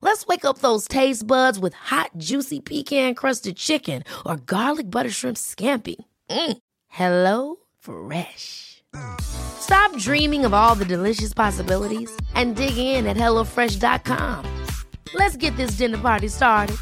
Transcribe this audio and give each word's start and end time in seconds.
Let's 0.00 0.26
wake 0.28 0.44
up 0.44 0.58
those 0.58 0.86
taste 0.86 1.26
buds 1.26 1.58
with 1.58 1.74
hot, 1.74 2.10
juicy 2.16 2.60
pecan 2.60 3.14
crusted 3.14 3.56
chicken 3.56 4.04
or 4.24 4.36
garlic 4.36 4.90
butter 4.90 5.10
shrimp 5.10 5.36
scampi. 5.36 5.96
Mm. 6.30 6.58
Hello 6.88 7.56
Fresh. 7.80 8.82
Stop 9.20 9.96
dreaming 9.98 10.44
of 10.44 10.54
all 10.54 10.74
the 10.74 10.84
delicious 10.84 11.34
possibilities 11.34 12.10
and 12.34 12.56
dig 12.56 12.78
in 12.78 13.06
at 13.06 13.16
HelloFresh.com. 13.16 14.44
Let's 15.14 15.36
get 15.36 15.56
this 15.56 15.72
dinner 15.72 15.98
party 15.98 16.28
started. 16.28 16.76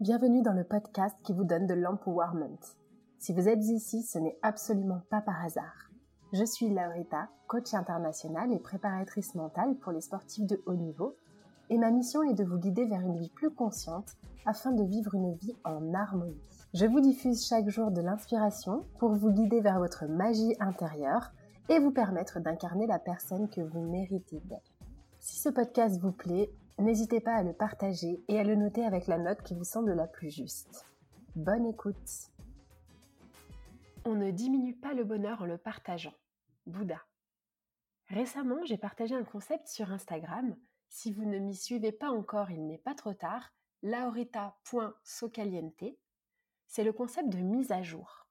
Bienvenue 0.00 0.42
dans 0.42 0.54
le 0.54 0.64
podcast 0.64 1.16
qui 1.24 1.32
vous 1.32 1.44
donne 1.44 1.66
de 1.66 1.74
l'empowerment. 1.74 2.60
Si 3.18 3.32
vous 3.32 3.48
êtes 3.48 3.64
ici, 3.64 4.02
ce 4.02 4.18
n'est 4.18 4.38
absolument 4.42 5.02
pas 5.10 5.20
par 5.20 5.44
hasard. 5.44 5.87
Je 6.32 6.44
suis 6.44 6.68
Laurita, 6.68 7.28
coach 7.46 7.72
internationale 7.72 8.52
et 8.52 8.58
préparatrice 8.58 9.34
mentale 9.34 9.74
pour 9.76 9.92
les 9.92 10.02
sportifs 10.02 10.46
de 10.46 10.60
haut 10.66 10.74
niveau, 10.74 11.16
et 11.70 11.78
ma 11.78 11.90
mission 11.90 12.22
est 12.22 12.34
de 12.34 12.44
vous 12.44 12.58
guider 12.58 12.84
vers 12.84 13.00
une 13.00 13.16
vie 13.16 13.30
plus 13.30 13.50
consciente 13.50 14.16
afin 14.44 14.72
de 14.72 14.84
vivre 14.84 15.14
une 15.14 15.32
vie 15.34 15.56
en 15.64 15.94
harmonie. 15.94 16.40
Je 16.74 16.84
vous 16.84 17.00
diffuse 17.00 17.46
chaque 17.46 17.70
jour 17.70 17.90
de 17.90 18.02
l'inspiration 18.02 18.84
pour 18.98 19.14
vous 19.14 19.30
guider 19.30 19.62
vers 19.62 19.78
votre 19.78 20.04
magie 20.04 20.54
intérieure 20.60 21.32
et 21.70 21.78
vous 21.78 21.92
permettre 21.92 22.40
d'incarner 22.40 22.86
la 22.86 22.98
personne 22.98 23.48
que 23.48 23.62
vous 23.62 23.80
méritez 23.80 24.40
d'être. 24.44 24.72
Si 25.20 25.38
ce 25.38 25.48
podcast 25.48 25.98
vous 25.98 26.12
plaît, 26.12 26.50
n'hésitez 26.78 27.20
pas 27.20 27.36
à 27.36 27.42
le 27.42 27.54
partager 27.54 28.22
et 28.28 28.38
à 28.38 28.44
le 28.44 28.54
noter 28.54 28.84
avec 28.84 29.06
la 29.06 29.18
note 29.18 29.42
qui 29.42 29.54
vous 29.54 29.64
semble 29.64 29.94
la 29.94 30.06
plus 30.06 30.30
juste. 30.30 30.84
Bonne 31.36 31.64
écoute 31.64 32.30
On 34.04 34.14
ne 34.14 34.30
diminue 34.30 34.76
pas 34.76 34.94
le 34.94 35.04
bonheur 35.04 35.42
en 35.42 35.46
le 35.46 35.58
partageant. 35.58 36.14
Bouddha. 36.66 37.02
Récemment, 38.08 38.64
j'ai 38.64 38.78
partagé 38.78 39.14
un 39.14 39.24
concept 39.24 39.68
sur 39.68 39.92
Instagram. 39.92 40.56
Si 40.88 41.12
vous 41.12 41.24
ne 41.24 41.38
m'y 41.38 41.54
suivez 41.54 41.92
pas 41.92 42.10
encore, 42.10 42.50
il 42.50 42.66
n'est 42.66 42.78
pas 42.78 42.94
trop 42.94 43.14
tard. 43.14 43.52
laurita.socaliente. 43.82 45.84
C'est 46.66 46.84
le 46.84 46.92
concept 46.92 47.28
de 47.28 47.38
mise 47.38 47.72
à 47.72 47.82
jour. 47.82 48.26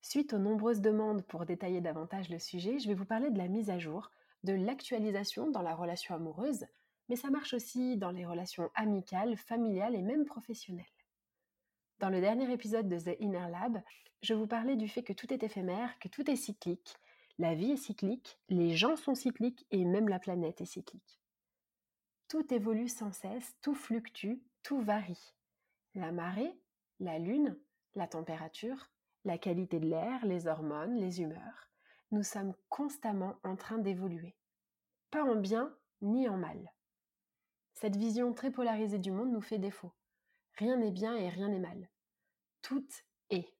Suite 0.00 0.32
aux 0.32 0.38
nombreuses 0.38 0.80
demandes 0.80 1.22
pour 1.22 1.46
détailler 1.46 1.80
davantage 1.80 2.28
le 2.28 2.38
sujet, 2.38 2.78
je 2.78 2.88
vais 2.88 2.94
vous 2.94 3.04
parler 3.04 3.30
de 3.30 3.38
la 3.38 3.48
mise 3.48 3.70
à 3.70 3.78
jour, 3.78 4.10
de 4.42 4.52
l'actualisation 4.52 5.50
dans 5.50 5.62
la 5.62 5.74
relation 5.74 6.14
amoureuse, 6.14 6.66
mais 7.08 7.16
ça 7.16 7.30
marche 7.30 7.54
aussi 7.54 7.96
dans 7.96 8.10
les 8.10 8.26
relations 8.26 8.70
amicales, 8.74 9.36
familiales 9.36 9.94
et 9.94 10.02
même 10.02 10.24
professionnelles. 10.24 10.84
Dans 12.02 12.10
le 12.10 12.20
dernier 12.20 12.52
épisode 12.52 12.88
de 12.88 12.98
The 12.98 13.16
Inner 13.20 13.46
Lab, 13.48 13.80
je 14.22 14.34
vous 14.34 14.48
parlais 14.48 14.74
du 14.74 14.88
fait 14.88 15.04
que 15.04 15.12
tout 15.12 15.32
est 15.32 15.44
éphémère, 15.44 15.96
que 16.00 16.08
tout 16.08 16.28
est 16.28 16.34
cyclique, 16.34 16.96
la 17.38 17.54
vie 17.54 17.70
est 17.70 17.76
cyclique, 17.76 18.40
les 18.48 18.74
gens 18.74 18.96
sont 18.96 19.14
cycliques 19.14 19.64
et 19.70 19.84
même 19.84 20.08
la 20.08 20.18
planète 20.18 20.60
est 20.60 20.66
cyclique. 20.66 21.20
Tout 22.26 22.52
évolue 22.52 22.88
sans 22.88 23.12
cesse, 23.12 23.54
tout 23.62 23.76
fluctue, 23.76 24.42
tout 24.64 24.80
varie. 24.80 25.32
La 25.94 26.10
marée, 26.10 26.58
la 26.98 27.20
lune, 27.20 27.56
la 27.94 28.08
température, 28.08 28.90
la 29.24 29.38
qualité 29.38 29.78
de 29.78 29.86
l'air, 29.86 30.26
les 30.26 30.48
hormones, 30.48 30.96
les 30.96 31.20
humeurs, 31.20 31.70
nous 32.10 32.24
sommes 32.24 32.56
constamment 32.68 33.36
en 33.44 33.54
train 33.54 33.78
d'évoluer. 33.78 34.34
Pas 35.12 35.22
en 35.22 35.36
bien 35.36 35.72
ni 36.00 36.28
en 36.28 36.36
mal. 36.36 36.72
Cette 37.74 37.94
vision 37.94 38.32
très 38.32 38.50
polarisée 38.50 38.98
du 38.98 39.12
monde 39.12 39.30
nous 39.30 39.40
fait 39.40 39.60
défaut. 39.60 39.92
Rien 40.62 40.76
n'est 40.76 40.92
bien 40.92 41.16
et 41.16 41.28
rien 41.28 41.48
n'est 41.48 41.58
mal. 41.58 41.88
Tout 42.60 42.86
est. 43.30 43.52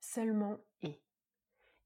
Seulement 0.00 0.58
est. 0.82 1.00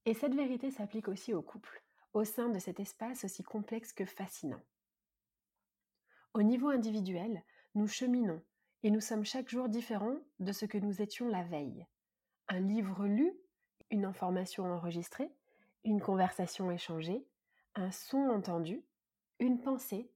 Et 0.07 0.13
cette 0.13 0.35
vérité 0.35 0.73
s'applique 0.73 1.07
aussi 1.07 1.33
au 1.33 1.41
couple, 1.41 1.85
au 2.15 2.25
sein 2.25 2.49
de 2.49 2.59
cet 2.59 2.81
espace 2.81 3.23
aussi 3.23 3.45
complexe 3.45 3.93
que 3.93 4.05
fascinant. 4.05 4.61
Au 6.35 6.43
niveau 6.43 6.69
individuel, 6.69 7.45
nous 7.77 7.87
cheminons 7.87 8.43
et 8.83 8.91
nous 8.91 9.01
sommes 9.01 9.25
chaque 9.25 9.49
jour 9.49 9.69
différents 9.69 10.19
de 10.41 10.51
ce 10.51 10.67
que 10.67 10.79
nous 10.79 11.01
étions 11.01 11.29
la 11.29 11.45
veille. 11.45 11.87
Un 12.49 12.59
livre 12.59 13.07
lu, 13.07 13.33
une 13.93 14.05
information 14.05 14.65
enregistrée, 14.65 15.31
une 15.85 16.01
conversation 16.01 16.73
échangée, 16.73 17.25
un 17.77 17.93
son 17.93 18.29
entendu, 18.31 18.83
une 19.39 19.61
pensée, 19.61 20.11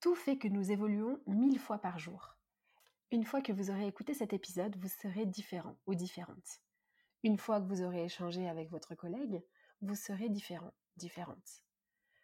tout 0.00 0.14
fait 0.14 0.38
que 0.38 0.48
nous 0.48 0.72
évoluons 0.72 1.20
mille 1.26 1.58
fois 1.58 1.76
par 1.76 1.98
jour. 1.98 2.39
Une 3.12 3.24
fois 3.24 3.42
que 3.42 3.52
vous 3.52 3.70
aurez 3.70 3.88
écouté 3.88 4.14
cet 4.14 4.32
épisode, 4.32 4.76
vous 4.76 4.86
serez 4.86 5.26
différent 5.26 5.76
ou 5.86 5.96
différente. 5.96 6.60
Une 7.24 7.38
fois 7.38 7.60
que 7.60 7.66
vous 7.66 7.82
aurez 7.82 8.04
échangé 8.04 8.48
avec 8.48 8.70
votre 8.70 8.94
collègue, 8.94 9.42
vous 9.82 9.96
serez 9.96 10.28
différent, 10.28 10.72
différente. 10.96 11.64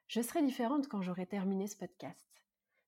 Je 0.07 0.21
serai 0.21 0.45
différente 0.45 0.87
quand 0.87 1.03
j'aurai 1.03 1.27
terminé 1.27 1.67
ce 1.67 1.77
podcast. 1.77 2.31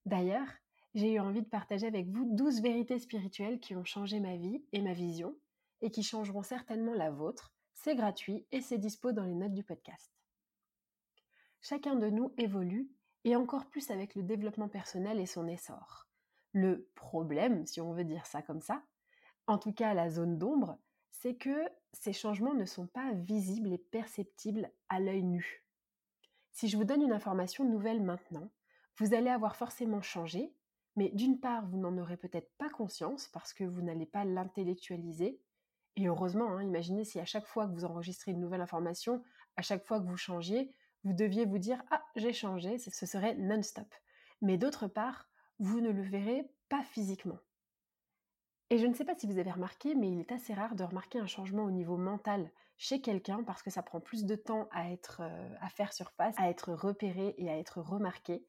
D'ailleurs, 0.06 0.46
j'ai 0.94 1.14
eu 1.14 1.18
envie 1.18 1.42
de 1.42 1.48
partager 1.48 1.88
avec 1.88 2.06
vous 2.06 2.24
12 2.36 2.62
vérités 2.62 3.00
spirituelles 3.00 3.58
qui 3.58 3.74
ont 3.74 3.84
changé 3.84 4.20
ma 4.20 4.36
vie 4.36 4.64
et 4.72 4.80
ma 4.80 4.92
vision 4.92 5.36
et 5.80 5.90
qui 5.90 6.04
changeront 6.04 6.44
certainement 6.44 6.94
la 6.94 7.10
vôtre. 7.10 7.52
C'est 7.74 7.96
gratuit 7.96 8.46
et 8.52 8.60
c'est 8.60 8.78
dispo 8.78 9.10
dans 9.10 9.24
les 9.24 9.34
notes 9.34 9.54
du 9.54 9.64
podcast. 9.64 10.12
Chacun 11.60 11.96
de 11.96 12.10
nous 12.10 12.32
évolue 12.38 12.88
et 13.24 13.34
encore 13.34 13.66
plus 13.66 13.90
avec 13.90 14.14
le 14.14 14.22
développement 14.22 14.68
personnel 14.68 15.18
et 15.18 15.26
son 15.26 15.48
essor. 15.48 16.07
Le 16.52 16.88
problème, 16.94 17.66
si 17.66 17.80
on 17.80 17.92
veut 17.92 18.04
dire 18.04 18.26
ça 18.26 18.42
comme 18.42 18.60
ça, 18.60 18.82
en 19.46 19.58
tout 19.58 19.72
cas 19.72 19.94
la 19.94 20.10
zone 20.10 20.38
d'ombre, 20.38 20.78
c'est 21.10 21.34
que 21.34 21.68
ces 21.92 22.12
changements 22.12 22.54
ne 22.54 22.64
sont 22.64 22.86
pas 22.86 23.12
visibles 23.12 23.72
et 23.72 23.78
perceptibles 23.78 24.70
à 24.88 25.00
l'œil 25.00 25.22
nu. 25.22 25.64
Si 26.52 26.68
je 26.68 26.76
vous 26.76 26.84
donne 26.84 27.02
une 27.02 27.12
information 27.12 27.64
nouvelle 27.64 28.02
maintenant, 28.02 28.50
vous 28.98 29.14
allez 29.14 29.30
avoir 29.30 29.56
forcément 29.56 30.02
changé, 30.02 30.52
mais 30.96 31.10
d'une 31.10 31.38
part, 31.38 31.66
vous 31.66 31.78
n'en 31.78 31.96
aurez 31.98 32.16
peut-être 32.16 32.50
pas 32.58 32.68
conscience 32.68 33.28
parce 33.28 33.52
que 33.52 33.64
vous 33.64 33.82
n'allez 33.82 34.06
pas 34.06 34.24
l'intellectualiser. 34.24 35.40
Et 35.96 36.08
heureusement, 36.08 36.50
hein, 36.50 36.62
imaginez 36.62 37.04
si 37.04 37.20
à 37.20 37.24
chaque 37.24 37.46
fois 37.46 37.66
que 37.66 37.72
vous 37.72 37.84
enregistrez 37.84 38.32
une 38.32 38.40
nouvelle 38.40 38.60
information, 38.60 39.22
à 39.56 39.62
chaque 39.62 39.84
fois 39.84 40.00
que 40.00 40.06
vous 40.06 40.16
changiez, 40.16 40.72
vous 41.04 41.12
deviez 41.12 41.44
vous 41.44 41.58
dire 41.58 41.82
Ah, 41.90 42.04
j'ai 42.16 42.32
changé, 42.32 42.78
ce 42.78 43.06
serait 43.06 43.36
non-stop. 43.36 43.86
Mais 44.42 44.58
d'autre 44.58 44.88
part, 44.88 45.28
vous 45.58 45.80
ne 45.80 45.90
le 45.90 46.02
verrez 46.02 46.48
pas 46.68 46.82
physiquement. 46.82 47.38
Et 48.70 48.78
je 48.78 48.86
ne 48.86 48.92
sais 48.92 49.04
pas 49.04 49.14
si 49.16 49.26
vous 49.26 49.38
avez 49.38 49.50
remarqué, 49.50 49.94
mais 49.94 50.10
il 50.10 50.20
est 50.20 50.32
assez 50.32 50.52
rare 50.52 50.74
de 50.74 50.84
remarquer 50.84 51.18
un 51.18 51.26
changement 51.26 51.64
au 51.64 51.70
niveau 51.70 51.96
mental 51.96 52.50
chez 52.76 53.00
quelqu'un 53.00 53.42
parce 53.42 53.62
que 53.62 53.70
ça 53.70 53.82
prend 53.82 54.00
plus 54.00 54.24
de 54.24 54.36
temps 54.36 54.68
à, 54.72 54.88
euh, 54.90 55.68
faire 55.70 55.92
surface, 55.92 56.34
à 56.38 56.50
être 56.50 56.72
repéré 56.72 57.34
et 57.38 57.48
à 57.50 57.58
être 57.58 57.80
remarqué. 57.80 58.46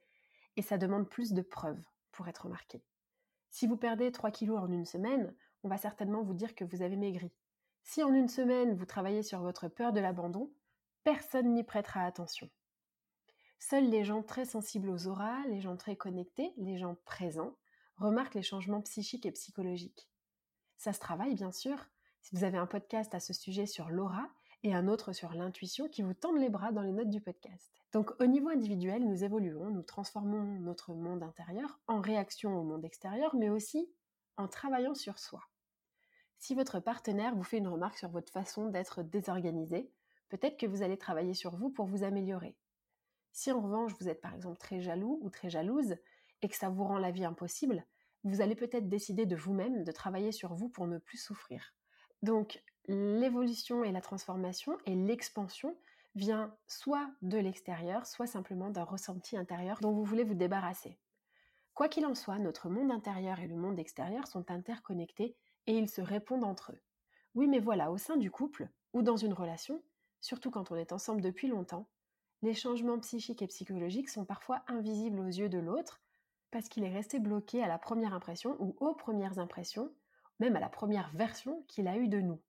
Et 0.57 0.61
ça 0.61 0.77
demande 0.77 1.07
plus 1.07 1.33
de 1.33 1.41
preuves 1.41 1.83
pour 2.11 2.27
être 2.27 2.43
remarqué. 2.45 2.83
Si 3.49 3.65
vous 3.65 3.77
perdez 3.77 4.11
3 4.11 4.29
kilos 4.31 4.59
en 4.59 4.71
une 4.71 4.85
semaine, 4.85 5.33
on 5.63 5.69
va 5.69 5.77
certainement 5.77 6.21
vous 6.21 6.33
dire 6.33 6.53
que 6.53 6.65
vous 6.65 6.81
avez 6.81 6.97
maigri. 6.97 7.31
Si 7.83 8.03
en 8.03 8.13
une 8.13 8.27
semaine 8.27 8.75
vous 8.75 8.85
travaillez 8.85 9.23
sur 9.23 9.41
votre 9.41 9.67
peur 9.67 9.93
de 9.93 9.99
l'abandon, 10.01 10.51
personne 11.03 11.53
n'y 11.53 11.63
prêtera 11.63 12.01
attention. 12.01 12.49
Seuls 13.59 13.89
les 13.89 14.05
gens 14.05 14.23
très 14.23 14.45
sensibles 14.45 14.89
aux 14.89 15.07
auras, 15.07 15.45
les 15.47 15.59
gens 15.59 15.75
très 15.75 15.95
connectés, 15.95 16.53
les 16.57 16.77
gens 16.77 16.95
présents, 17.05 17.57
remarquent 17.97 18.35
les 18.35 18.41
changements 18.41 18.81
psychiques 18.81 19.25
et 19.25 19.31
psychologiques. 19.31 20.09
Ça 20.77 20.93
se 20.93 20.99
travaille, 20.99 21.35
bien 21.35 21.51
sûr. 21.51 21.77
Si 22.21 22.35
vous 22.35 22.45
avez 22.45 22.57
un 22.57 22.65
podcast 22.65 23.13
à 23.13 23.19
ce 23.19 23.33
sujet 23.33 23.65
sur 23.65 23.89
l'aura 23.89 24.29
et 24.63 24.73
un 24.73 24.87
autre 24.87 25.11
sur 25.11 25.33
l'intuition 25.33 25.89
qui 25.89 26.01
vous 26.01 26.13
tendent 26.13 26.39
les 26.39 26.49
bras 26.49 26.71
dans 26.71 26.81
les 26.81 26.93
notes 26.93 27.09
du 27.09 27.21
podcast. 27.21 27.71
Donc 27.91 28.11
au 28.21 28.25
niveau 28.25 28.49
individuel, 28.49 29.05
nous 29.05 29.23
évoluons, 29.23 29.69
nous 29.69 29.83
transformons 29.83 30.59
notre 30.59 30.93
monde 30.93 31.23
intérieur 31.23 31.79
en 31.87 32.01
réaction 32.01 32.57
au 32.57 32.63
monde 32.63 32.85
extérieur, 32.85 33.35
mais 33.35 33.49
aussi 33.49 33.89
en 34.37 34.47
travaillant 34.47 34.95
sur 34.95 35.19
soi. 35.19 35.41
Si 36.37 36.55
votre 36.55 36.79
partenaire 36.79 37.35
vous 37.35 37.43
fait 37.43 37.57
une 37.57 37.67
remarque 37.67 37.97
sur 37.97 38.09
votre 38.09 38.31
façon 38.31 38.69
d'être 38.69 39.03
désorganisé, 39.03 39.91
peut-être 40.29 40.57
que 40.57 40.65
vous 40.65 40.81
allez 40.81 40.97
travailler 40.97 41.33
sur 41.33 41.55
vous 41.55 41.69
pour 41.69 41.85
vous 41.85 42.03
améliorer. 42.03 42.55
Si 43.31 43.51
en 43.51 43.61
revanche 43.61 43.93
vous 43.99 44.09
êtes 44.09 44.21
par 44.21 44.33
exemple 44.33 44.57
très 44.57 44.81
jaloux 44.81 45.19
ou 45.21 45.29
très 45.29 45.49
jalouse 45.49 45.95
et 46.41 46.49
que 46.49 46.55
ça 46.55 46.69
vous 46.69 46.83
rend 46.83 46.97
la 46.97 47.11
vie 47.11 47.25
impossible, 47.25 47.85
vous 48.23 48.41
allez 48.41 48.55
peut-être 48.55 48.89
décider 48.89 49.25
de 49.25 49.35
vous-même 49.35 49.83
de 49.83 49.91
travailler 49.91 50.31
sur 50.31 50.53
vous 50.53 50.69
pour 50.69 50.87
ne 50.87 50.97
plus 50.97 51.17
souffrir. 51.17 51.73
Donc 52.21 52.61
l'évolution 52.87 53.83
et 53.83 53.91
la 53.91 54.01
transformation 54.01 54.77
et 54.85 54.95
l'expansion 54.95 55.77
vient 56.15 56.55
soit 56.67 57.09
de 57.21 57.37
l'extérieur, 57.37 58.05
soit 58.05 58.27
simplement 58.27 58.69
d'un 58.69 58.83
ressenti 58.83 59.37
intérieur 59.37 59.79
dont 59.79 59.91
vous 59.91 60.03
voulez 60.03 60.23
vous 60.23 60.33
débarrasser. 60.33 60.99
Quoi 61.73 61.87
qu'il 61.87 62.05
en 62.05 62.15
soit, 62.15 62.39
notre 62.39 62.67
monde 62.67 62.91
intérieur 62.91 63.39
et 63.39 63.47
le 63.47 63.55
monde 63.55 63.79
extérieur 63.79 64.27
sont 64.27 64.51
interconnectés 64.51 65.37
et 65.67 65.77
ils 65.77 65.89
se 65.89 66.01
répondent 66.01 66.43
entre 66.43 66.73
eux. 66.73 66.81
Oui, 67.35 67.47
mais 67.47 67.59
voilà, 67.59 67.91
au 67.91 67.97
sein 67.97 68.17
du 68.17 68.31
couple 68.31 68.67
ou 68.91 69.01
dans 69.01 69.15
une 69.15 69.33
relation, 69.33 69.81
surtout 70.19 70.51
quand 70.51 70.71
on 70.71 70.75
est 70.75 70.91
ensemble 70.91 71.21
depuis 71.21 71.47
longtemps, 71.47 71.87
les 72.41 72.53
changements 72.53 72.99
psychiques 72.99 73.41
et 73.41 73.47
psychologiques 73.47 74.09
sont 74.09 74.25
parfois 74.25 74.63
invisibles 74.67 75.19
aux 75.19 75.27
yeux 75.27 75.49
de 75.49 75.57
l'autre 75.57 76.01
parce 76.51 76.69
qu'il 76.69 76.83
est 76.83 76.93
resté 76.93 77.19
bloqué 77.19 77.61
à 77.61 77.67
la 77.67 77.77
première 77.77 78.13
impression 78.13 78.55
ou 78.59 78.75
aux 78.79 78.95
premières 78.95 79.39
impressions, 79.39 79.93
même 80.39 80.55
à 80.55 80.59
la 80.59 80.69
première 80.69 81.11
version 81.13 81.63
qu'il 81.67 81.87
a 81.87 81.97
eue 81.97 82.07
de 82.07 82.21
nous. 82.21 82.41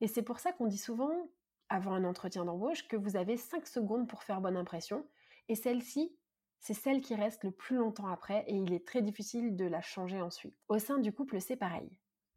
Et 0.00 0.06
c'est 0.06 0.22
pour 0.22 0.38
ça 0.38 0.52
qu'on 0.52 0.66
dit 0.66 0.78
souvent, 0.78 1.28
avant 1.68 1.92
un 1.92 2.04
entretien 2.04 2.44
d'embauche, 2.44 2.88
que 2.88 2.96
vous 2.96 3.16
avez 3.16 3.36
5 3.36 3.66
secondes 3.66 4.08
pour 4.08 4.22
faire 4.22 4.40
bonne 4.40 4.56
impression, 4.56 5.06
et 5.48 5.54
celle-ci, 5.54 6.16
c'est 6.60 6.74
celle 6.74 7.00
qui 7.00 7.14
reste 7.14 7.44
le 7.44 7.50
plus 7.50 7.76
longtemps 7.76 8.06
après, 8.06 8.44
et 8.46 8.54
il 8.54 8.72
est 8.72 8.86
très 8.86 9.02
difficile 9.02 9.56
de 9.56 9.64
la 9.64 9.82
changer 9.82 10.20
ensuite. 10.22 10.56
Au 10.68 10.78
sein 10.78 10.98
du 10.98 11.12
couple, 11.12 11.40
c'est 11.40 11.56
pareil. 11.56 11.90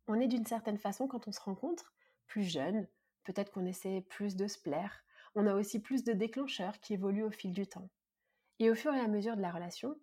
On 0.08 0.20
est 0.20 0.28
d'une 0.28 0.46
certaine 0.46 0.78
façon 0.78 1.08
quand 1.08 1.28
on 1.28 1.32
se 1.32 1.42
rencontre, 1.42 1.94
plus 2.28 2.44
jeune, 2.44 2.88
peut-être 3.24 3.52
qu'on 3.52 3.66
essaie 3.66 4.02
plus 4.02 4.36
de 4.36 4.48
se 4.48 4.60
plaire, 4.60 5.04
on 5.36 5.48
a 5.48 5.56
aussi 5.56 5.80
plus 5.80 6.04
de 6.04 6.14
déclencheurs 6.14 6.80
qui 6.80 6.94
évoluent 6.94 7.24
au 7.24 7.32
fil 7.32 7.52
du 7.52 7.68
temps. 7.68 7.90
Et 8.60 8.70
au 8.70 8.76
fur 8.76 8.94
et 8.94 9.00
à 9.00 9.08
mesure 9.08 9.36
de 9.36 9.42
la 9.42 9.52
relation, 9.52 9.96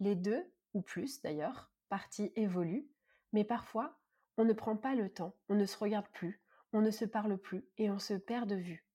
les 0.00 0.14
deux, 0.14 0.44
ou 0.74 0.82
plus 0.82 1.20
d'ailleurs, 1.22 1.70
parties 1.88 2.32
évoluent, 2.36 2.88
mais 3.32 3.44
parfois, 3.44 3.98
on 4.36 4.44
ne 4.44 4.52
prend 4.52 4.76
pas 4.76 4.94
le 4.94 5.08
temps, 5.08 5.34
on 5.48 5.54
ne 5.54 5.66
se 5.66 5.78
regarde 5.78 6.08
plus, 6.08 6.40
on 6.72 6.80
ne 6.80 6.90
se 6.90 7.04
parle 7.04 7.36
plus 7.38 7.64
et 7.78 7.90
on 7.90 7.98
se 7.98 8.14
perd 8.14 8.48
de 8.48 8.56
vue. 8.56 8.86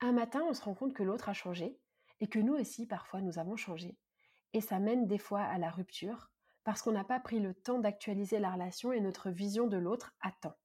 Un 0.00 0.12
matin, 0.12 0.42
on 0.48 0.54
se 0.54 0.62
rend 0.62 0.74
compte 0.74 0.94
que 0.94 1.02
l'autre 1.02 1.28
a 1.28 1.32
changé 1.32 1.78
et 2.20 2.28
que 2.28 2.38
nous 2.38 2.54
aussi, 2.54 2.86
parfois, 2.86 3.20
nous 3.20 3.38
avons 3.38 3.56
changé. 3.56 3.96
Et 4.52 4.60
ça 4.60 4.78
mène 4.78 5.06
des 5.06 5.18
fois 5.18 5.42
à 5.42 5.58
la 5.58 5.70
rupture 5.70 6.30
parce 6.64 6.82
qu'on 6.82 6.92
n'a 6.92 7.04
pas 7.04 7.20
pris 7.20 7.40
le 7.40 7.54
temps 7.54 7.78
d'actualiser 7.78 8.38
la 8.38 8.52
relation 8.52 8.92
et 8.92 9.00
notre 9.00 9.30
vision 9.30 9.66
de 9.66 9.76
l'autre 9.76 10.14
à 10.20 10.32
temps. 10.32 10.56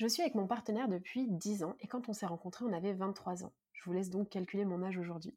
Je 0.00 0.06
suis 0.06 0.22
avec 0.22 0.34
mon 0.34 0.46
partenaire 0.46 0.88
depuis 0.88 1.26
10 1.28 1.62
ans 1.62 1.76
et 1.80 1.86
quand 1.86 2.08
on 2.08 2.14
s'est 2.14 2.24
rencontrés, 2.24 2.64
on 2.64 2.72
avait 2.72 2.94
23 2.94 3.44
ans. 3.44 3.52
Je 3.74 3.84
vous 3.84 3.92
laisse 3.92 4.08
donc 4.08 4.30
calculer 4.30 4.64
mon 4.64 4.82
âge 4.82 4.96
aujourd'hui. 4.96 5.36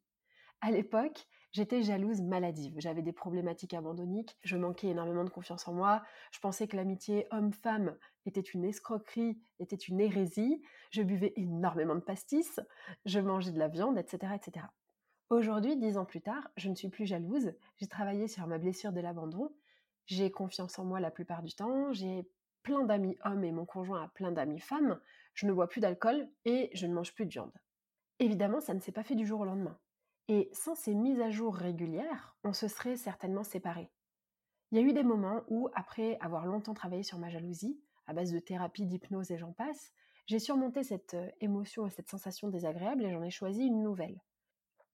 À 0.62 0.72
l'époque, 0.72 1.28
j'étais 1.52 1.84
jalouse 1.84 2.22
maladive. 2.22 2.74
J'avais 2.78 3.02
des 3.02 3.12
problématiques 3.12 3.74
abandonniques, 3.74 4.38
je 4.42 4.56
manquais 4.56 4.88
énormément 4.88 5.26
de 5.26 5.30
confiance 5.30 5.68
en 5.68 5.74
moi, 5.74 6.02
je 6.32 6.40
pensais 6.40 6.66
que 6.70 6.78
l'amitié 6.78 7.28
homme-femme 7.32 7.98
était 8.26 8.40
une 8.40 8.64
escroquerie, 8.64 9.38
était 9.60 9.76
une 9.76 10.00
hérésie, 10.00 10.62
je 10.92 11.02
buvais 11.02 11.34
énormément 11.36 11.96
de 11.96 12.00
pastis, 12.00 12.62
je 13.04 13.20
mangeais 13.20 13.52
de 13.52 13.60
la 13.60 13.68
viande, 13.68 13.98
etc. 13.98 14.32
etc. 14.34 14.66
Aujourd'hui, 15.30 15.76
dix 15.76 15.98
ans 15.98 16.06
plus 16.06 16.22
tard, 16.22 16.48
je 16.56 16.70
ne 16.70 16.76
suis 16.76 16.88
plus 16.88 17.06
jalouse, 17.06 17.52
j'ai 17.76 17.88
travaillé 17.88 18.30
sur 18.30 18.48
ma 18.48 18.60
blessure 18.60 18.94
de 18.94 19.02
l'abandon, 19.02 19.54
j'ai 20.06 20.32
confiance 20.32 20.80
en 20.80 20.86
moi 20.86 21.02
la 21.02 21.12
plupart 21.12 21.44
du 21.44 21.54
temps, 21.54 21.92
j'ai 21.92 22.26
plein 22.64 22.84
d'amis 22.84 23.18
hommes 23.24 23.44
et 23.44 23.52
mon 23.52 23.66
conjoint 23.66 24.04
a 24.04 24.08
plein 24.08 24.32
d'amis 24.32 24.60
femmes, 24.60 25.00
je 25.34 25.46
ne 25.46 25.54
bois 25.54 25.68
plus 25.68 25.82
d'alcool 25.82 26.28
et 26.46 26.70
je 26.74 26.88
ne 26.88 26.94
mange 26.94 27.14
plus 27.14 27.26
de 27.26 27.32
viande. 27.32 27.54
Évidemment, 28.20 28.62
ça 28.62 28.74
ne 28.74 28.80
s'est 28.80 28.92
pas 28.92 29.04
fait 29.04 29.16
du 29.16 29.26
jour 29.26 29.42
au 29.42 29.46
lendemain. 29.46 29.78
Et 30.30 30.50
sans 30.54 30.76
ces 30.76 30.96
mises 30.96 31.20
à 31.20 31.30
jour 31.30 31.56
régulières, 31.56 32.36
on 32.44 32.54
se 32.54 32.68
serait 32.68 32.96
certainement 32.96 33.44
séparés. 33.44 33.92
Il 34.72 34.80
y 34.80 34.82
a 34.82 34.86
eu 34.86 34.94
des 34.94 35.04
moments 35.04 35.44
où, 35.50 35.70
après 35.76 36.18
avoir 36.22 36.46
longtemps 36.46 36.74
travaillé 36.74 37.04
sur 37.04 37.20
ma 37.20 37.30
jalousie, 37.30 37.80
à 38.08 38.14
base 38.14 38.32
de 38.32 38.40
thérapie, 38.40 38.86
d'hypnose 38.86 39.32
et 39.32 39.38
j'en 39.38 39.52
passe, 39.52 39.94
j'ai 40.26 40.40
surmonté 40.40 40.84
cette 40.84 41.16
euh, 41.16 41.30
émotion 41.42 41.86
et 41.86 41.90
cette 41.90 42.10
sensation 42.10 42.48
désagréable 42.48 43.06
et 43.06 43.12
j'en 43.12 43.24
ai 43.24 43.30
choisi 43.30 43.66
une 43.66 43.84
nouvelle. 43.84 44.22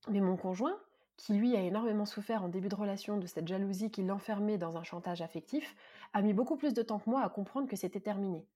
Mais 0.07 0.21
mon 0.21 0.37
conjoint, 0.37 0.79
qui 1.19 1.33
lui 1.33 1.53
a 1.57 1.59
énormément 1.59 2.05
souffert 2.05 2.45
en 2.45 2.47
début 2.47 2.69
de 2.69 2.75
relation 2.75 3.17
de 3.17 3.27
cette 3.27 3.47
jalousie 3.47 3.91
qui 3.91 4.03
l'enfermait 4.03 4.57
dans 4.57 4.77
un 4.77 4.83
chantage 4.83 5.21
affectif, 5.21 5.75
a 6.13 6.21
mis 6.21 6.31
beaucoup 6.31 6.55
plus 6.55 6.73
de 6.73 6.81
temps 6.81 6.99
que 6.99 7.09
moi 7.09 7.21
à 7.21 7.27
comprendre 7.27 7.67
que 7.67 7.75
c'était 7.75 7.99
terminé. 7.99 8.47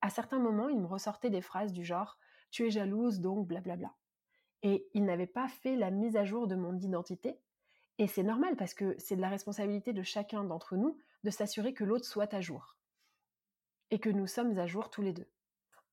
À 0.00 0.10
certains 0.10 0.38
moments, 0.38 0.68
il 0.68 0.78
me 0.78 0.86
ressortait 0.86 1.28
des 1.28 1.40
phrases 1.40 1.72
du 1.72 1.84
genre 1.84 2.16
Tu 2.52 2.68
es 2.68 2.70
jalouse, 2.70 3.18
donc 3.18 3.48
blablabla. 3.48 3.92
Et 4.62 4.88
il 4.94 5.04
n'avait 5.04 5.26
pas 5.26 5.48
fait 5.48 5.74
la 5.74 5.90
mise 5.90 6.16
à 6.16 6.24
jour 6.24 6.46
de 6.46 6.54
mon 6.54 6.78
identité. 6.78 7.40
Et 7.98 8.06
c'est 8.06 8.22
normal 8.22 8.54
parce 8.54 8.74
que 8.74 8.94
c'est 8.96 9.16
de 9.16 9.20
la 9.20 9.28
responsabilité 9.28 9.92
de 9.92 10.04
chacun 10.04 10.44
d'entre 10.44 10.76
nous 10.76 10.96
de 11.24 11.30
s'assurer 11.30 11.74
que 11.74 11.82
l'autre 11.82 12.06
soit 12.06 12.32
à 12.32 12.40
jour. 12.40 12.76
Et 13.90 13.98
que 13.98 14.08
nous 14.08 14.28
sommes 14.28 14.56
à 14.56 14.68
jour 14.68 14.88
tous 14.88 15.02
les 15.02 15.12
deux. 15.12 15.26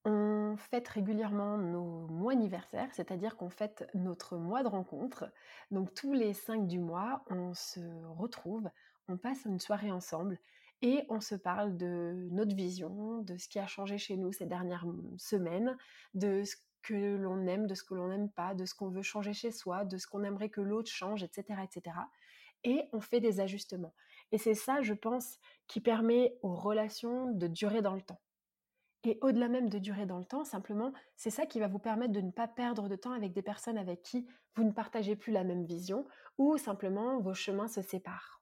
On 0.03 0.55
fête 0.57 0.87
régulièrement 0.87 1.57
nos 1.57 2.07
mois 2.07 2.33
anniversaires, 2.33 2.89
c'est-à-dire 2.93 3.37
qu'on 3.37 3.49
fête 3.49 3.87
notre 3.93 4.37
mois 4.37 4.63
de 4.63 4.67
rencontre. 4.67 5.31
Donc 5.69 5.93
tous 5.93 6.13
les 6.13 6.33
cinq 6.33 6.67
du 6.67 6.79
mois, 6.79 7.23
on 7.29 7.53
se 7.53 7.79
retrouve, 8.17 8.67
on 9.07 9.17
passe 9.17 9.45
une 9.45 9.59
soirée 9.59 9.91
ensemble 9.91 10.39
et 10.81 11.05
on 11.09 11.19
se 11.19 11.35
parle 11.35 11.77
de 11.77 12.27
notre 12.31 12.55
vision, 12.55 13.21
de 13.21 13.37
ce 13.37 13.47
qui 13.47 13.59
a 13.59 13.67
changé 13.67 13.99
chez 13.99 14.17
nous 14.17 14.31
ces 14.31 14.47
dernières 14.47 14.85
semaines, 15.17 15.77
de 16.15 16.43
ce 16.43 16.55
que 16.81 17.15
l'on 17.15 17.45
aime, 17.45 17.67
de 17.67 17.75
ce 17.75 17.83
que 17.83 17.93
l'on 17.93 18.07
n'aime 18.07 18.31
pas, 18.31 18.55
de 18.55 18.65
ce 18.65 18.73
qu'on 18.73 18.89
veut 18.89 19.03
changer 19.03 19.33
chez 19.33 19.51
soi, 19.51 19.85
de 19.85 19.97
ce 19.97 20.07
qu'on 20.07 20.23
aimerait 20.23 20.49
que 20.49 20.61
l'autre 20.61 20.89
change, 20.89 21.21
etc., 21.21 21.59
etc. 21.63 21.95
Et 22.63 22.83
on 22.93 23.01
fait 23.01 23.19
des 23.19 23.39
ajustements. 23.39 23.93
Et 24.31 24.39
c'est 24.39 24.55
ça, 24.55 24.81
je 24.81 24.93
pense, 24.93 25.37
qui 25.67 25.81
permet 25.81 26.35
aux 26.41 26.55
relations 26.55 27.31
de 27.31 27.45
durer 27.45 27.83
dans 27.83 27.93
le 27.93 28.01
temps. 28.01 28.19
Et 29.03 29.17
au-delà 29.21 29.47
même 29.47 29.69
de 29.69 29.79
durer 29.79 30.05
dans 30.05 30.19
le 30.19 30.25
temps, 30.25 30.43
simplement, 30.43 30.93
c'est 31.15 31.31
ça 31.31 31.45
qui 31.45 31.59
va 31.59 31.67
vous 31.67 31.79
permettre 31.79 32.13
de 32.13 32.21
ne 32.21 32.31
pas 32.31 32.47
perdre 32.47 32.87
de 32.87 32.95
temps 32.95 33.13
avec 33.13 33.33
des 33.33 33.41
personnes 33.41 33.77
avec 33.77 34.03
qui 34.03 34.27
vous 34.55 34.63
ne 34.63 34.71
partagez 34.71 35.15
plus 35.15 35.31
la 35.31 35.43
même 35.43 35.65
vision 35.65 36.05
ou 36.37 36.57
simplement 36.57 37.19
vos 37.19 37.33
chemins 37.33 37.67
se 37.67 37.81
séparent. 37.81 38.41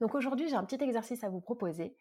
Donc 0.00 0.14
aujourd'hui, 0.14 0.48
j'ai 0.48 0.56
un 0.56 0.64
petit 0.64 0.82
exercice 0.82 1.24
à 1.24 1.30
vous 1.30 1.40
proposer. 1.40 1.96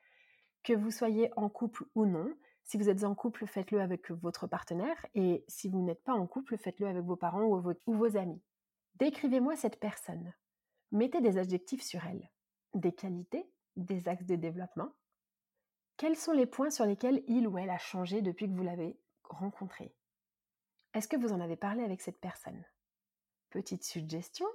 Que 0.64 0.74
vous 0.74 0.92
soyez 0.92 1.32
en 1.38 1.48
couple 1.48 1.86
ou 1.96 2.06
non, 2.06 2.34
si 2.70 2.78
vous 2.78 2.90
êtes 2.90 3.04
en 3.04 3.16
couple, 3.16 3.48
faites-le 3.48 3.82
avec 3.82 4.12
votre 4.12 4.46
partenaire 4.46 5.04
et 5.16 5.44
si 5.48 5.70
vous 5.70 5.82
n'êtes 5.82 6.04
pas 6.04 6.14
en 6.14 6.28
couple, 6.28 6.56
faites-le 6.56 6.88
avec 6.88 7.04
vos 7.04 7.16
parents 7.16 7.46
ou 7.46 7.60
vos, 7.88 8.16
amis. 8.16 8.44
Décrivez-moi 8.96 9.56
cette 9.56 9.80
personne. 9.80 10.36
Mettez 10.92 11.20
des 11.20 11.38
adjectifs 11.38 11.82
sur 11.82 12.06
elle. 12.06 12.30
Des 12.76 12.92
qualités, 12.92 13.50
des 13.76 14.08
axes 14.08 14.28
de 14.28 14.36
développement, 14.36 14.92
quels 16.00 16.16
sont 16.16 16.32
les 16.32 16.46
points 16.46 16.70
sur 16.70 16.86
lesquels 16.86 17.26
il 17.28 17.46
ou 17.46 17.58
elle 17.58 17.70
a 17.70 17.78
changé 17.78 18.22
depuis 18.22 18.48
que 18.48 18.56
vous 18.56 18.64
l'avez 18.64 18.98
rencontré? 19.26 19.94
Est-ce 20.94 21.10
que 21.10 21.18
vous 21.18 21.34
en 21.34 21.42
avez 21.42 21.58
parlé 21.58 21.84
avec 21.84 22.00
cette 22.00 22.22
personne? 22.22 22.64
Petite 23.50 23.84
suggestion, 23.84 24.46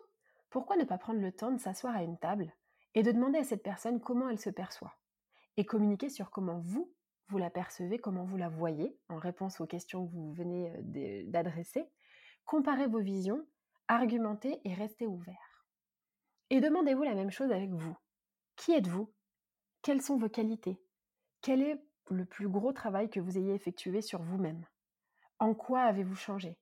pourquoi 0.48 0.76
ne 0.76 0.84
pas 0.84 0.96
prendre 0.96 1.20
le 1.20 1.32
temps 1.32 1.52
de 1.52 1.60
s'asseoir 1.60 1.94
à 1.94 2.02
une 2.02 2.18
table 2.18 2.50
et 2.94 3.02
de 3.02 3.12
demander 3.12 3.40
à 3.40 3.44
cette 3.44 3.62
personne 3.62 4.00
comment 4.00 4.30
elle 4.30 4.40
se 4.40 4.48
perçoit 4.48 4.96
et 5.58 5.66
communiquer 5.66 6.08
sur 6.08 6.30
comment 6.30 6.60
vous, 6.60 6.90
vous 7.28 7.36
la 7.36 7.50
percevez, 7.50 7.98
comment 7.98 8.24
vous 8.24 8.38
la 8.38 8.48
voyez 8.48 8.98
en 9.10 9.18
réponse 9.18 9.60
aux 9.60 9.66
questions 9.66 10.06
que 10.06 10.12
vous 10.12 10.32
venez 10.32 10.70
euh, 10.70 11.24
d'adresser, 11.26 11.90
comparez 12.46 12.86
vos 12.86 13.02
visions, 13.02 13.46
argumentez 13.86 14.62
et 14.64 14.72
restez 14.72 15.06
ouvert. 15.06 15.66
Et 16.48 16.62
demandez-vous 16.62 17.02
la 17.02 17.14
même 17.14 17.30
chose 17.30 17.52
avec 17.52 17.70
vous. 17.70 17.96
Qui 18.56 18.72
êtes-vous? 18.72 19.12
Quelles 19.82 20.00
sont 20.00 20.16
vos 20.16 20.30
qualités? 20.30 20.80
Quel 21.44 21.60
est 21.60 21.78
le 22.08 22.24
plus 22.24 22.48
gros 22.48 22.72
travail 22.72 23.10
que 23.10 23.20
vous 23.20 23.36
ayez 23.36 23.52
effectué 23.52 24.00
sur 24.00 24.22
vous-même? 24.22 24.64
En 25.38 25.52
quoi 25.52 25.82
avez-vous 25.82 26.14
changé? 26.14 26.58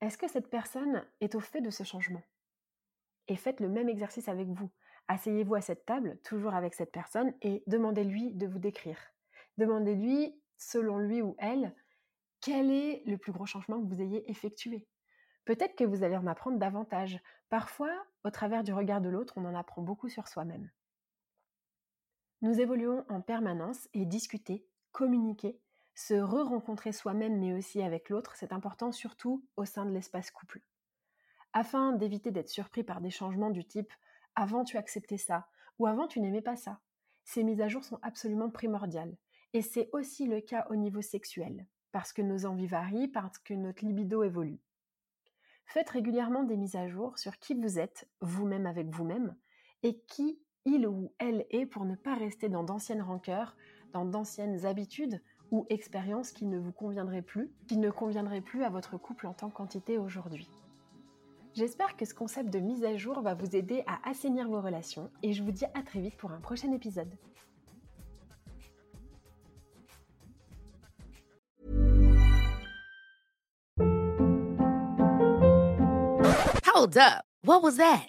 Est-ce 0.00 0.16
que 0.16 0.26
cette 0.26 0.48
personne 0.48 1.06
est 1.20 1.34
au 1.34 1.40
fait 1.40 1.60
de 1.60 1.68
ce 1.68 1.84
changement? 1.84 2.22
Et 3.28 3.36
faites 3.36 3.60
le 3.60 3.68
même 3.68 3.90
exercice 3.90 4.30
avec 4.30 4.48
vous. 4.48 4.70
Asseyez-vous 5.08 5.54
à 5.54 5.60
cette 5.60 5.84
table, 5.84 6.18
toujours 6.24 6.54
avec 6.54 6.72
cette 6.72 6.92
personne, 6.92 7.34
et 7.42 7.62
demandez-lui 7.66 8.32
de 8.32 8.46
vous 8.46 8.58
décrire. 8.58 8.96
Demandez-lui, 9.58 10.40
selon 10.56 10.96
lui 10.96 11.20
ou 11.20 11.36
elle, 11.38 11.74
quel 12.40 12.70
est 12.70 13.02
le 13.04 13.18
plus 13.18 13.32
gros 13.32 13.44
changement 13.44 13.82
que 13.82 13.86
vous 13.86 14.00
ayez 14.00 14.30
effectué 14.30 14.88
Peut-être 15.44 15.76
que 15.76 15.84
vous 15.84 16.04
allez 16.04 16.16
en 16.16 16.26
apprendre 16.26 16.58
davantage. 16.58 17.20
Parfois, 17.50 17.92
au 18.24 18.30
travers 18.30 18.64
du 18.64 18.72
regard 18.72 19.02
de 19.02 19.10
l'autre, 19.10 19.34
on 19.36 19.44
en 19.44 19.54
apprend 19.54 19.82
beaucoup 19.82 20.08
sur 20.08 20.26
soi-même. 20.26 20.70
Nous 22.42 22.58
évoluons 22.58 23.04
en 23.10 23.20
permanence 23.20 23.88
et 23.92 24.06
discuter, 24.06 24.66
communiquer, 24.92 25.60
se 25.94 26.14
re-rencontrer 26.14 26.92
soi-même 26.92 27.38
mais 27.38 27.52
aussi 27.52 27.82
avec 27.82 28.08
l'autre, 28.08 28.34
c'est 28.36 28.52
important 28.52 28.92
surtout 28.92 29.44
au 29.56 29.66
sein 29.66 29.84
de 29.84 29.90
l'espace 29.90 30.30
couple. 30.30 30.62
Afin 31.52 31.92
d'éviter 31.92 32.30
d'être 32.30 32.48
surpris 32.48 32.82
par 32.82 33.02
des 33.02 33.10
changements 33.10 33.50
du 33.50 33.66
type 33.66 33.92
avant 34.36 34.64
tu 34.64 34.78
acceptais 34.78 35.18
ça 35.18 35.48
ou 35.78 35.86
avant 35.86 36.06
tu 36.06 36.20
n'aimais 36.20 36.40
pas 36.40 36.56
ça, 36.56 36.80
ces 37.24 37.44
mises 37.44 37.60
à 37.60 37.68
jour 37.68 37.84
sont 37.84 37.98
absolument 38.02 38.48
primordiales. 38.48 39.16
Et 39.52 39.60
c'est 39.60 39.90
aussi 39.92 40.26
le 40.26 40.40
cas 40.40 40.66
au 40.70 40.76
niveau 40.76 41.02
sexuel, 41.02 41.66
parce 41.92 42.12
que 42.12 42.22
nos 42.22 42.46
envies 42.46 42.66
varient, 42.66 43.08
parce 43.08 43.38
que 43.38 43.52
notre 43.52 43.84
libido 43.84 44.22
évolue. 44.22 44.60
Faites 45.66 45.90
régulièrement 45.90 46.44
des 46.44 46.56
mises 46.56 46.76
à 46.76 46.88
jour 46.88 47.18
sur 47.18 47.38
qui 47.38 47.54
vous 47.54 47.78
êtes, 47.78 48.08
vous-même 48.20 48.66
avec 48.66 48.88
vous-même, 48.88 49.36
et 49.82 50.00
qui 50.00 50.40
il 50.64 50.86
ou 50.86 51.12
elle 51.18 51.46
est 51.50 51.66
pour 51.66 51.84
ne 51.84 51.94
pas 51.94 52.14
rester 52.14 52.48
dans 52.48 52.62
d'anciennes 52.62 53.02
rancœurs, 53.02 53.56
dans 53.92 54.04
d'anciennes 54.04 54.66
habitudes 54.66 55.20
ou 55.50 55.66
expériences 55.68 56.30
qui 56.30 56.46
ne 56.46 56.58
vous 56.58 56.72
conviendraient 56.72 57.22
plus, 57.22 57.50
qui 57.66 57.76
ne 57.76 57.90
conviendraient 57.90 58.40
plus 58.40 58.62
à 58.62 58.68
votre 58.68 58.96
couple 58.96 59.26
en 59.26 59.32
tant 59.32 59.50
qu'entité 59.50 59.98
aujourd'hui. 59.98 60.48
J'espère 61.54 61.96
que 61.96 62.04
ce 62.04 62.14
concept 62.14 62.50
de 62.50 62.60
mise 62.60 62.84
à 62.84 62.96
jour 62.96 63.20
va 63.22 63.34
vous 63.34 63.56
aider 63.56 63.82
à 63.86 64.08
assainir 64.08 64.48
vos 64.48 64.60
relations 64.60 65.10
et 65.22 65.32
je 65.32 65.42
vous 65.42 65.50
dis 65.50 65.64
à 65.74 65.82
très 65.82 66.00
vite 66.00 66.16
pour 66.16 66.30
un 66.30 66.40
prochain 66.40 66.70
épisode. 66.72 67.10
Hold 76.72 76.96
up. 76.96 77.24
What 77.42 77.62
was 77.62 77.76
that? 77.78 78.08